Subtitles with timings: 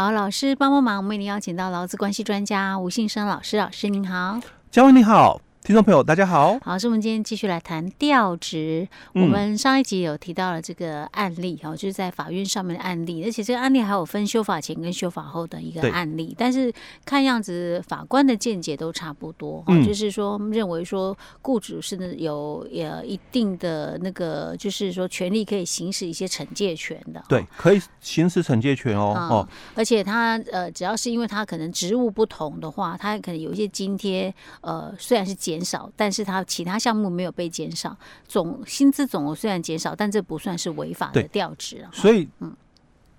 [0.00, 5.42] 好，老师帮帮忙，我们为您邀请到劳资关系专家吴信生老师，老师您好，嘉文你好。
[5.62, 6.58] 听众朋友，大家好。
[6.62, 8.88] 好，是我们今天继续来谈调职。
[9.12, 16.34] 我们上一集有提到了这个案例，哈、嗯，就是在法院上面的案例，而且这个案例还有分修法前跟修法后的一个案例。
[16.36, 16.72] 但是
[17.04, 27.22] 看样子法官的见解都差不多，哈、嗯，就是说认为说雇主是有呃一定的那个，就是说权利可以行使一些惩戒权的。
[27.28, 29.14] 对，可以行使惩戒权哦。
[29.14, 35.49] 哦、嗯，而且他呃，只要是因为他可能职务不同的话，他可能有一些津贴，呃，虽然是减。
[35.50, 37.96] 减少，但是他其他项目没有被减少，
[38.28, 41.84] 总薪资总额虽然减少，但这不算是违法的调职。
[41.92, 42.54] 所以，嗯，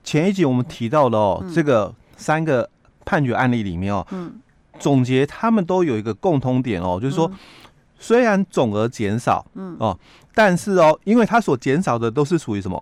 [0.02, 2.70] 前一集我们提到的哦，嗯、这个三个
[3.04, 4.40] 判决案例里面哦，嗯，
[4.80, 7.38] 总结他们都有一个共通点哦，就是说，嗯、
[8.00, 9.76] 虽然总额减少，嗯。
[9.78, 10.00] 哦，
[10.34, 12.82] 但是哦，因为它所减少的都是属于什么？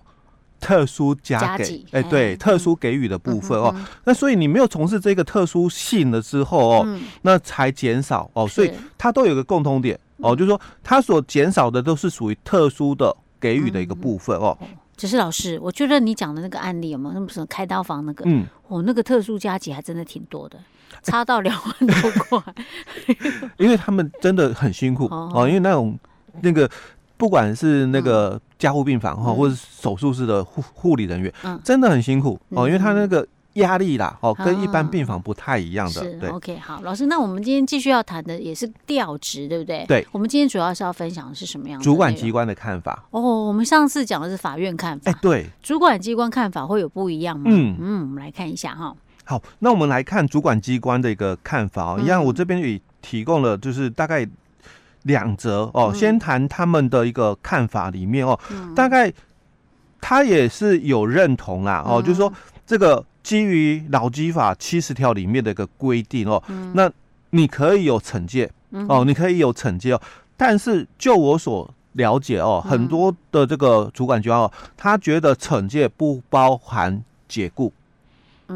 [0.60, 3.74] 特殊加给，哎，对，特殊给予的部分哦，
[4.04, 14.58] 那所以你没有从事这个特殊性了之后哦，那才减少哦，所以它都有个共通点哦，就是说它所减少的都是属于特殊的给予的一个部分哦。
[14.96, 18.26] 只是老师，我觉得你讲的那个案例有没有那么什么开刀房那个？
[18.28, 20.60] 嗯，哦，那个特殊加急还真的挺多的，
[21.04, 22.54] 差到两万多块，
[23.58, 25.98] 因为他们真的很辛苦哦，因为那种
[26.42, 26.70] 那个。
[27.20, 36.02] 不管是那个加护病房哈，或者是手术室的护护理人员，嗯，真的很辛苦哦，因为他那个压力啦，哦，跟一般病房不太一样的。
[36.02, 39.84] 是，OK，好，老师，那我们今天继续要谈的也是调职，对不对？
[39.86, 41.84] 对，我们今天主要是要分享的是什么样的？
[41.84, 43.04] 主管机关的看法。
[43.12, 47.48] 哦，我们上次讲的是法院看法，哎，对，主管机关看法会有不一样吗？
[47.48, 48.96] 嗯嗯，我们来看一下哈。
[49.26, 54.26] 好，那我们来看主管机关的一个看法哦，一样，我这边也提供了，就是大概。
[55.10, 59.12] 两则哦，先谈他们的一个看法里面哦，嗯、大概
[60.00, 62.32] 他也是有认同啦哦，嗯、就是说
[62.66, 66.90] 这个基于劳基法七十条里面的一个规定哦，嗯、那
[67.32, 68.50] 你可以有惩戒
[68.88, 70.02] 哦，你可以有惩戒哦，
[70.38, 77.74] 但是就我所了解哦，很多的这个主管机关哦，他觉得惩戒不包含解雇。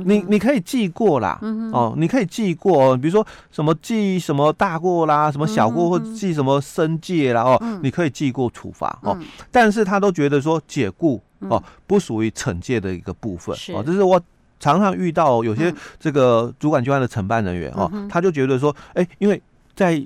[0.05, 1.39] 你你可以记过啦，
[1.71, 14.19] 哦，你可以记过，比如说什么记什么大过啦，什么小过，或记什么申诫啦，哦，嗯、你可以记过处罚哦，嗯、但是他都觉得说解雇哦不属于惩戒的一个部分哦，这是我
[14.59, 19.41] 常常遇到有些这个主管机关的承办人员哦，他就觉得说，哎，因为
[19.75, 20.03] 在。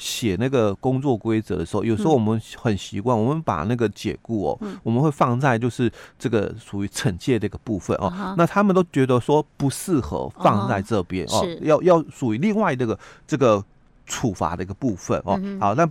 [0.00, 8.34] 写那个工作规则的时候，有时候我们很习惯，我们把那个解雇哦，我们会放在就是这个属于惩戒的一个部分哦。
[8.36, 13.62] 那他们都觉得说不适合放在这边哦，要要属于另外这个这个
[14.06, 15.38] 处罚的一个部分哦。
[15.60, 15.88] 好，那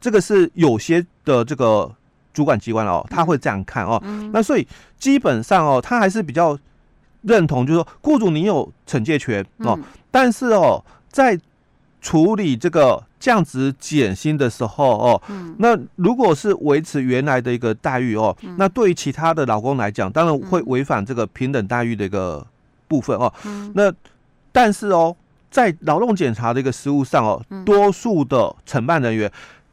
[0.00, 1.90] 这个是有些的这个
[2.34, 4.02] 主管机关哦，他会这样看哦。
[4.32, 4.66] 那所以
[4.98, 6.58] 基本上哦，他还是比较
[7.22, 9.78] 认同，就是说雇主你有惩戒权哦，
[10.10, 11.38] 但是哦，在
[12.02, 22.44] 处理这个降职减薪的时候哦，嗯、那如果是维持原来的一个待遇哦，嗯、那对于其他的劳工来讲，当然会违反这个平等待遇的一个
[22.88, 23.32] 部分哦。
[23.44, 23.92] 嗯、那
[24.50, 25.14] 但是哦，
[25.48, 29.30] 在劳动检查的一个实务上哦，嗯、多数的承办人员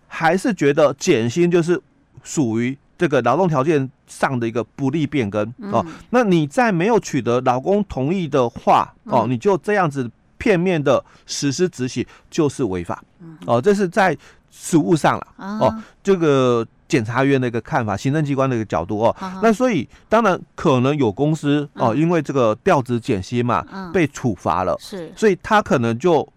[0.08, 1.82] 还是觉得减薪就是
[2.24, 5.84] 属于这个劳动条件上的一个不利变更哦。
[5.88, 10.12] 嗯、那你在没有取得劳工同意的话哦，你就这样子。
[10.40, 13.04] 片面的实施执行就是违法，
[13.46, 14.18] 哦，这是在
[14.50, 23.64] 实务上了，哦，这个检察院的一个看法，行政机关的一个角度哦，那所以当然可能有公司哦，因为这个调职减薪嘛，
[23.94, 26.28] 被处罚了，是，所以他可能就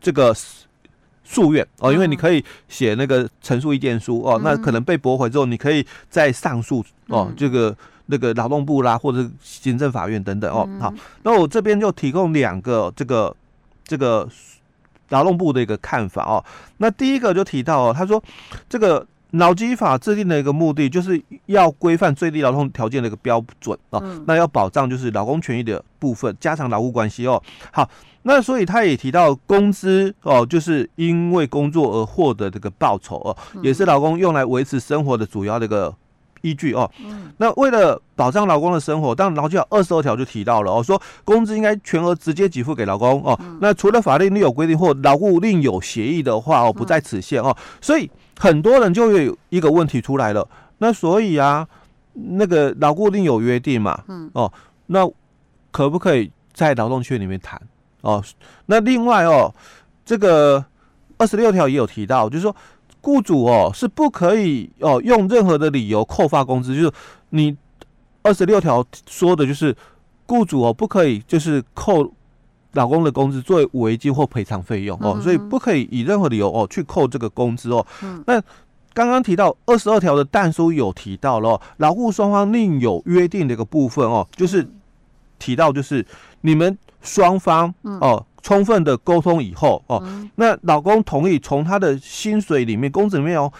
[0.00, 0.34] 这个
[1.24, 7.76] 诉愿哦，因为你可以写那个陈述意见书哦，那可能被驳回之后，你可以再上诉哦，这个。
[8.06, 10.92] 那个劳动部啦，或者行政法院等等哦，好，
[11.22, 13.34] 那我这边就提供两个这个
[13.82, 14.28] 这个
[15.08, 16.44] 劳动部的一个看法哦。
[16.76, 18.22] 那第一个就提到哦，他说
[18.68, 27.42] 这个劳基法制定的一个目的，就是要规范最低劳动条件的一个标准哦，那要保障就是劳工权益的部分，加强劳务关系哦。
[27.72, 27.88] 好，
[28.24, 35.94] 那所以他也提到工资哦，就是因为工作而获得这个报酬哦，也是劳工用来维持生活的主要的一个。
[36.44, 36.88] 依据哦，
[37.38, 43.38] 那为了保障劳工的生活，当然劳基法二十二条就提到了哦，说工资应该全额直接给付给劳工哦。
[43.62, 47.56] 那除了法律另有规定或劳务另有协议的话哦，不在此限哦。
[47.80, 50.46] 所以很多人就会有一个问题出来了，
[50.78, 51.66] 那所以啊，
[52.12, 54.52] 那个劳务另有约定嘛，嗯哦，
[54.86, 55.10] 那
[55.70, 57.58] 可不可以在劳动契约里面谈
[58.02, 58.22] 哦？
[58.66, 59.52] 那另外哦，
[60.04, 60.62] 这个
[61.16, 62.54] 二十六条也有提到，就是说。
[63.04, 66.92] 雇主哦是不可以哦用任何的理由扣发工资，就是
[67.28, 67.54] 你
[68.22, 69.76] 二十六条说的就是
[70.26, 72.10] 雇主哦不可以就是扣
[72.72, 77.86] 老公的工资作为违约金或赔偿费用哦，所以不可以以任何理由哦去扣这个工资哦。
[78.26, 78.40] 那
[78.94, 84.66] 刚刚提到二十二条的但书有提到了劳雇双方另有约定的一个部分哦，就是
[85.38, 86.04] 提到就是
[86.40, 90.00] 你们双方哦充分的沟通以后哦，
[90.36, 93.52] 那老公同意从他的薪水里面工资里面哦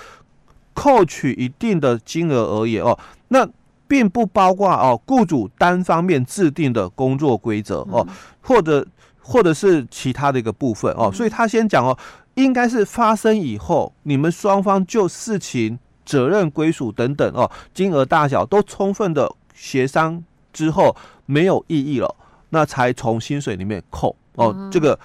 [0.74, 2.96] 扣取一定的金额而已哦，
[3.28, 3.48] 那
[3.88, 8.06] 并不包括哦雇主单方面制定的工作规则哦，
[8.40, 8.86] 或者。
[9.26, 11.96] 或者是其他的一个部分哦，所以他先讲哦，
[12.34, 20.22] 应该是发生以后，你们双方就事情责任归属等等哦，金额大小都充分的协商
[20.52, 20.94] 之后
[21.24, 22.16] 没有异议了，
[22.50, 24.98] 那才从薪水里面扣哦，这个。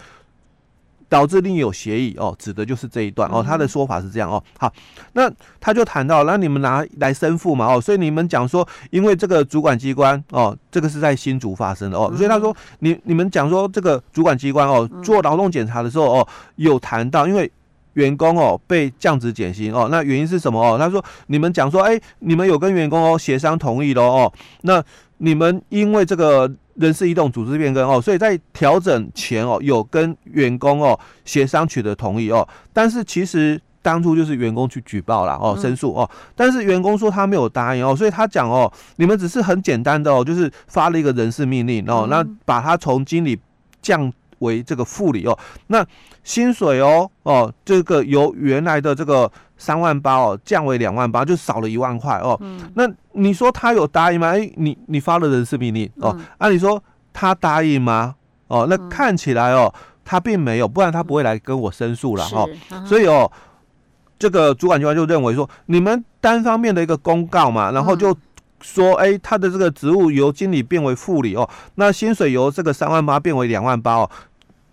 [1.12, 3.44] 导致另有协议哦，指的就是这一段哦。
[3.44, 4.44] 他的说法是这样哦。
[4.60, 4.72] 好，
[5.14, 5.28] 那
[5.60, 16.28] 他就谈到，那你们拿来申复嘛哦，所以你们讲说，因为这个主管机关哦，这个是在新竹发生的哦，所以他说，你你们讲说这个主管机关哦，做劳动检查的时候哦，
[16.58, 17.52] 有谈到，因为
[17.94, 20.78] 员工哦被降职减薪哦，那原因是什么哦？
[20.78, 24.84] 他说，你们讲说，哎，你们有跟员工哦协商同意了哦，那
[25.18, 26.52] 你们因为这个。
[26.80, 43.38] 人事异动、组织变更哦，所以在调整前哦，有跟员工哦协商取得同意哦，但是其实当初就是员工去举报了哦，申诉哦，但是员工说他没有答应哦，所以他讲哦，你们只是很简单的哦，就是发了一个人事命令哦，那把他从经理
[43.82, 45.38] 降为这个副理哦，
[45.68, 45.86] 那
[46.24, 49.32] 薪水哦哦，这个由原来的这个。
[49.60, 52.36] 三万八哦，降为两万八，就少了一万块哦。
[52.42, 54.30] 嗯、那你说他有答应吗？
[54.30, 58.16] 哎，你你发了人事命令哦，按理说他答应吗？
[58.48, 59.72] 哦，那看起来哦，
[60.06, 62.50] 他并没有，不然他不会来跟我申诉了哦。
[62.72, 63.30] 嗯、所以哦，
[64.18, 68.16] 这个主管机关就认为说，你们单方面的一个公告嘛，然后就
[68.62, 74.10] 说，哎，他的这个职务由经理变为副理哦，那薪水由这个三万八变为两万八哦，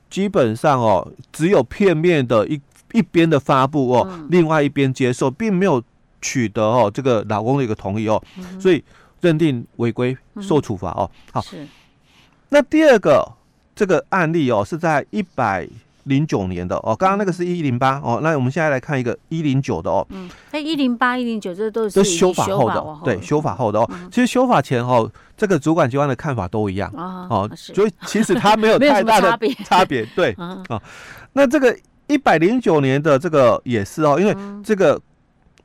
[0.09, 2.61] 基本上哦，只有片面的一。
[2.96, 5.82] 一边的发布哦，另外一边接受，并没有
[6.22, 8.20] 取得哦这个老公的一个同意哦，
[8.58, 8.82] 所以
[9.20, 11.10] 认定违规受处罚哦。
[11.31, 11.44] 好，
[12.48, 13.31] 那第二个
[13.75, 15.69] 这个案例哦是在一百
[16.04, 20.06] 零九年的哦，刚刚那个是一零八哦，那我们现在来看一个一零九的哦。
[20.10, 23.90] 嗯，哎，一零八、一零九这都是修法后的，对，修法后的哦。
[24.10, 30.64] 其实修法前哦，这个主管机关的看法都一样哦，所以其实它没有 太大的差别，对啊。
[31.34, 31.76] 那这个。
[32.06, 35.00] 一百零九年的这个也是哦，因为这个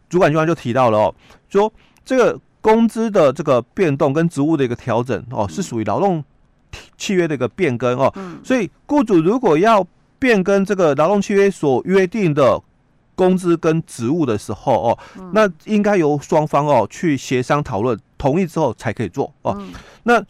[0.10, 1.16] 主管机关就提到了哦，
[1.50, 1.72] 说
[2.04, 6.24] 这个工资的这个变动跟职务的一个调整哦，是属于劳动
[6.98, 9.86] 契约的一个变更哦，所以雇主如果要
[10.20, 12.62] 变更这个劳动契约所约定的
[13.16, 15.00] 工资跟职务的时候哦，
[15.34, 19.62] 那应该由双方哦去协商讨论，同意之后才可以做哦。
[20.04, 20.24] 那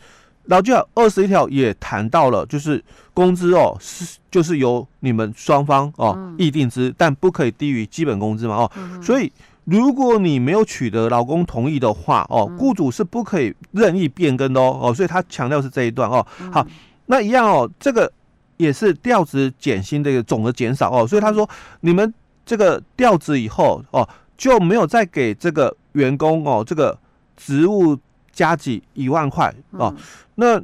[0.52, 2.84] 劳基法二十一条也谈到了，就是
[3.14, 8.72] 工资哦是就是由你们双方哦议定之，但不可以低于基本工资嘛哦。
[9.02, 9.32] 所以
[9.64, 14.94] 如果你没有取得劳工同意的话哦，雇主是不可以任意变更的哦哦。
[14.94, 16.28] 所以他强调是这一段哦。
[16.52, 16.68] 好，
[17.06, 18.12] 那一样哦，这个
[18.58, 21.08] 也是调职减薪的一个总额减少哦。
[21.08, 21.50] 所以他说
[21.80, 22.14] 你们
[22.46, 24.06] 这个调职以后哦
[24.38, 27.00] 就没有再给这个员工哦这个
[27.38, 27.98] 职务。
[28.32, 29.94] 加几一万块哦，
[30.36, 30.62] 那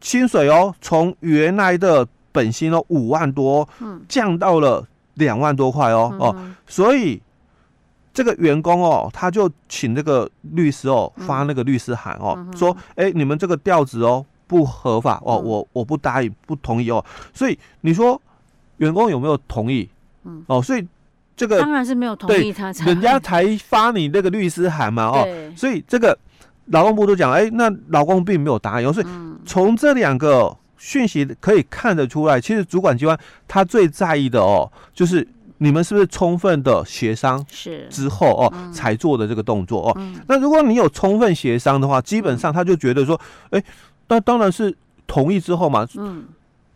[0.00, 3.66] 薪水哦，从原来的本薪哦五万多，
[4.08, 7.22] 降到了两万多块哦哦，所以
[8.12, 17.02] 这个员工哦，他就请这个律师哦发那个律师函哦，说哎，你们这个调子哦不合法哦，我我不答应不同意哦，
[17.32, 18.20] 所以你说
[18.78, 19.88] 员工有没有同意？
[20.46, 20.86] 哦，所以
[21.36, 26.18] 这个当然是没有同意，他才 人家才发你那个律师函嘛哦，所以这个。
[26.66, 29.06] 劳动部都讲，哎，那劳工并没有答应，所以
[29.44, 35.26] 从这两个讯息可以看得出来，其实主管机关他最在意的哦，就是
[35.58, 37.86] 你们是不是充分的协商是。
[37.90, 40.00] 之后哦才做的这个动作哦。
[40.26, 43.62] 那如果你有充分协商的话，基本上他就觉得说，哎，
[44.08, 44.74] 那当然是
[45.06, 46.24] 同意之后嘛，嗯，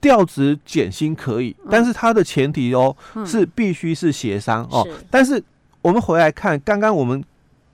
[0.00, 4.87] 调职减薪可以，但是他的前提哦是必须是协商哦。
[5.11, 5.42] 但是
[5.80, 7.25] 我们回来看刚刚我们。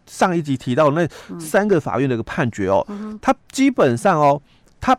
[0.06, 1.08] 上一集提到那
[1.38, 2.86] 三个法院的一个判决哦，
[3.20, 4.40] 他基本上哦，
[4.80, 4.96] 他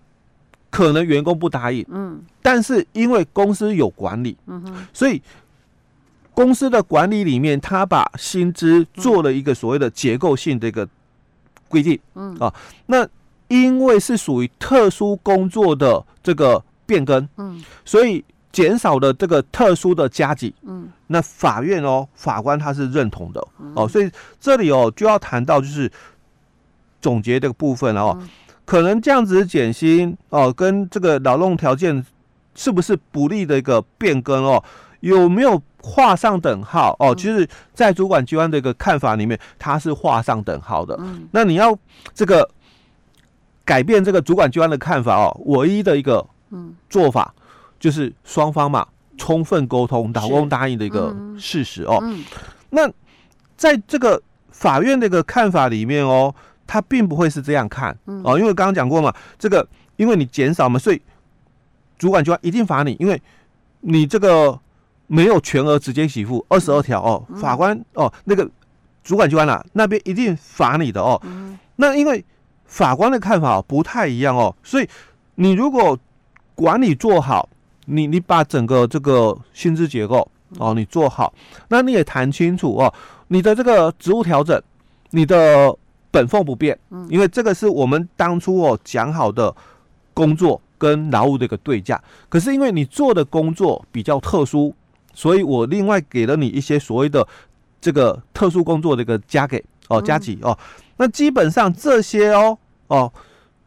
[0.70, 5.22] 可能员工不答应，嗯，但是因为公司有管理，嗯，所以
[6.34, 10.88] 公司的管理里面，他把薪资做了一个所谓的结构性的一个
[11.70, 12.36] 规定，嗯。
[12.40, 12.54] 啊，
[12.88, 13.08] 那
[13.48, 18.24] 因为是属于特殊工作的这个变更，嗯，所以。
[18.56, 23.46] 减少的这个特殊的加给，嗯，那法院哦，法官他是认同的。
[23.76, 24.10] 哦，所以
[24.40, 25.92] 这里哦就要谈到就是
[27.02, 28.18] 总结这个部分了哦。
[28.64, 32.06] 可能这样子减薪哦，跟这个劳动条件
[32.56, 34.64] 是不是不利的一个变更哦，
[35.02, 36.96] 有没有画上等号？
[37.00, 37.14] 哦？
[37.14, 40.96] 其实，在主管机关的一个看法里面，它是画上等号的。
[41.02, 41.78] 嗯，那你要
[42.14, 42.50] 这个
[43.66, 46.74] 改变这个主管机关的看法哦，唯一的一个嗯。
[46.90, 47.34] 做法
[47.80, 52.04] 就是双方嘛充分沟通，打工答应的一个事实哦。
[52.70, 52.92] 那
[53.56, 56.34] 在这个法院的一个看法里面哦。
[56.68, 59.68] 他并不会是这样看哦，因为刚刚讲过嘛，这个
[59.98, 61.00] 因为你减少嘛，所以
[61.96, 63.22] 主管机关一定罚你，因为
[63.82, 64.60] 你这个
[65.06, 68.50] 没有全额直接给付二十二条哦，法官哦那个
[69.04, 71.22] 主管机关啊那边一定罚你的哦。
[71.76, 72.26] 那因为
[72.66, 74.90] 法官的看法不太一样哦，所以
[75.36, 75.96] 你如果
[76.56, 77.48] 管理做好，
[77.86, 81.34] 你你把整个这个薪资结构哦你做好，
[81.70, 82.94] 那你也谈清楚哦，
[83.30, 84.62] 你的这个职务调整，
[85.12, 85.76] 你的。
[86.12, 89.54] 本俸不变，因为这个是我们当初哦讲好的
[90.14, 92.02] 工作跟劳务的一个对价。
[92.30, 94.74] 可是因为你做的工作比较特殊，
[95.14, 97.28] 所以我另外给了你一些所谓的
[97.82, 100.58] 这个特殊工作的一个加给哦加给哦。
[100.96, 103.12] 那基本上这些哦哦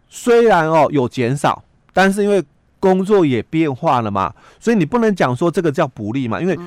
[0.09, 2.43] 虽然哦有减少，但是因为
[2.81, 6.59] 工作也变化了嘛，所以你不能讲说这个叫不利嘛，因为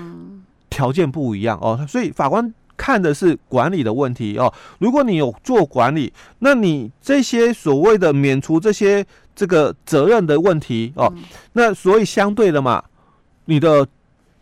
[0.70, 1.86] 条件不一样哦。
[1.88, 2.54] 所以法官。
[2.78, 4.52] 看的是管理的问题哦。
[4.80, 11.14] 如果你有做管理，那你这些所谓的免除这些这个责任的问题哦，
[11.54, 12.84] 那所以相对的嘛，
[13.46, 13.86] 你的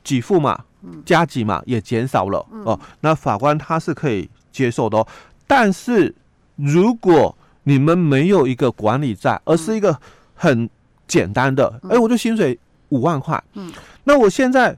[0.02, 0.58] 给付嘛、
[1.04, 2.80] 加给嘛也减少了哦。
[3.02, 5.06] 那法官他是可以接受的哦。
[5.46, 6.16] 但是
[6.56, 10.00] 如果你们没有一个管理在，而是一个
[10.34, 10.70] 很
[11.10, 13.70] 简单的，哎，我就薪水五万块，嗯。
[14.06, 14.78] 那我现在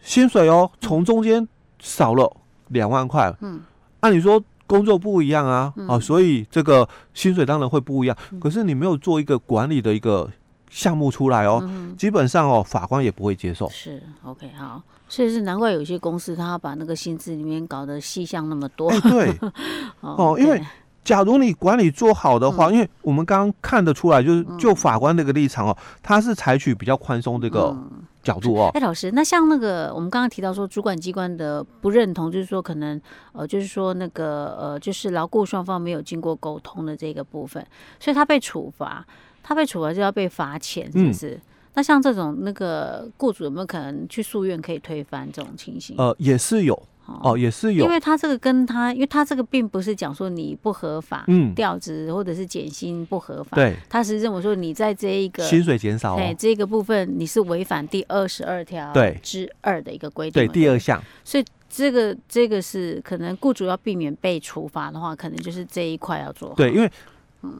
[0.00, 1.46] 薪水哦从中间
[1.78, 2.34] 少了。
[2.68, 3.60] 两万块，嗯，
[4.00, 8.16] 按理说工作不一样啊，嗯、啊，所以这个薪水当然会不一样。
[8.32, 10.28] 嗯、可是你没有做一个管理的一个
[10.70, 13.68] 项目出来哦，嗯、基本上哦，法官也不会接受。
[13.68, 18.88] 是，OK，好，所以是难怪有些公司他要把那个薪资里面搞得细项那么多。
[18.90, 19.34] 哎，对，
[20.00, 20.60] 哦，因为
[21.04, 27.68] 假如你管理做好的话，嗯、因为我们刚刚看得出来，就是就法官那个立场哦，他是采取比较宽松这个。
[27.68, 27.90] 嗯
[28.24, 32.98] 角度哦，哎，老师，那像那个我们刚刚提到说，主管机关的不认同，就是说可能
[33.32, 37.62] 呃，就是说那个呃，就是劳雇双方没有经过沟通的这个部分，
[38.00, 39.06] 所以他被处罚，
[39.42, 41.32] 他被处罚就要被罚钱，是不是？
[41.32, 41.40] 嗯、
[41.74, 45.96] 那像这种那个雇主有没有可能去诉愿可以推翻这种情形？
[45.98, 46.80] 呃，也是有。
[47.22, 58.90] 哦，也是有，因为他这个跟他，因为他这个并不是讲说你不合法，嗯，调职或者是减薪不合法，对，他是认为说你在这一个薪水减少，哎，这个部分你是违反第二十二条
[59.22, 66.90] 之二的一个规定，对，第二项，所以这个这个是可能雇主要避免被处罚的话，可能就是这一块要做好，对，因为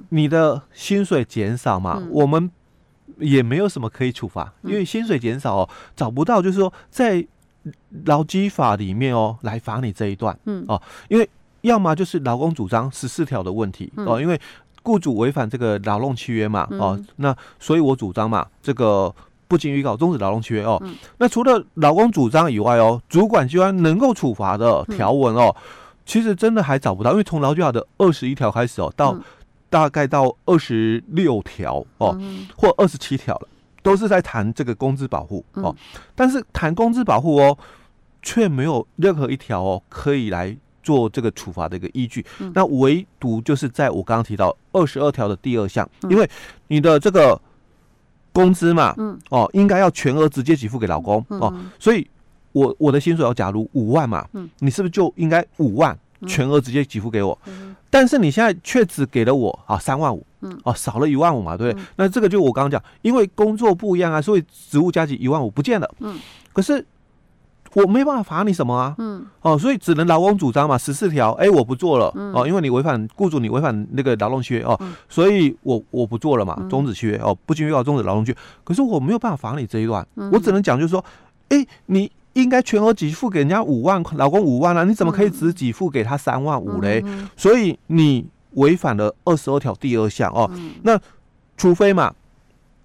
[0.09, 2.50] 你的薪水减少嘛，我们
[3.18, 7.26] 也没有什么可以处罚，因为薪水减少哦，找不到，就是说在。
[8.04, 10.62] 劳基法里面哦，来罚你这一段，嗯。
[10.68, 10.78] 哦，
[11.09, 11.26] 因为
[11.62, 14.38] 要么就是劳工主张十四条的问题哦，因为
[14.83, 19.11] 雇主违反这个劳动契约嘛，哦，那所以我主张嘛，这个
[19.49, 20.78] 不经预告终止劳动契约哦。
[21.16, 25.56] 那除了劳工主张以外哦，主管机关能够处罚的条文哦，
[26.04, 29.18] 其实真的还找不到，因为从劳基法的二十一条开始哦，到
[29.74, 32.16] 大概到二十六条哦，
[32.56, 33.48] 或二十七条了。
[33.82, 35.74] 都是在谈这个工资保护哦，
[36.14, 37.58] 但是谈工资保护哦，
[38.22, 42.24] 却没有任何一条哦可以来做这个处罚的一个依据。
[42.54, 46.26] 那唯独就是在我刚刚提到二十二条的第二项，因为
[46.68, 47.38] 你的这个
[48.32, 48.94] 工资嘛，
[49.28, 52.08] 哦，应该要全额直接给付给老公哦，所以
[52.52, 54.26] 我我的薪水要假如五万嘛，
[54.60, 55.98] 你是不是就应该五万？
[56.24, 61.82] 全额直接给付给我，嗯、但是你现在却只给了我啊三万五，嗯，哦少了一万五嘛，对不对？
[61.82, 66.18] 嗯、那这个就我刚刚讲，因为工作不一样啊，所以职务加给一万五不见了，嗯，
[66.52, 66.84] 可是
[67.74, 81.04] 我没办法罚你什么啊，嗯，哦，所以只能劳工主张嘛，十四条，哎，我不做了，嗯、哦，因为你违反雇主，你违反那个劳动契约哦，嗯、所以我我不做了嘛，终止契约哦，不经预告终止劳动契约，可是我没有办法罚你这一段，嗯、我只能讲就是说，
[81.48, 82.10] 哎，你。
[82.34, 87.02] 应该全额给付给人家五万，老公五万啊，你怎么可以只给付给他三万五嘞？
[87.04, 90.48] 嗯、所以你违反了二十二条第二项哦。
[90.54, 91.00] 嗯、那
[91.56, 92.14] 除非嘛，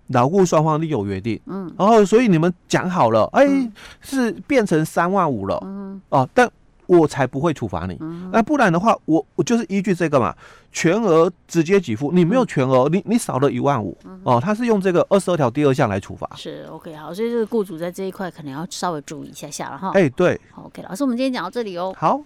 [0.07, 6.49] 劳雇双方另有约定，嗯，然后所以你们讲好了，哎，嗯、是变成三万五了，嗯，哦，但。
[6.97, 7.95] 我才不会处罚你，
[8.31, 10.35] 那不然的话，我我就是依据这个嘛，
[10.71, 16.27] 全额直接给付，你没有全额，你你少了一万五哦，他是用这个二十二条第二项来处罚。
[16.35, 19.91] 是 OK 好，所以这个雇主在这一块可能要稍微注意一下下了哈。
[19.93, 21.93] 哎，对，OK 老师，我们今天讲到这里哦。
[21.95, 22.19] 好。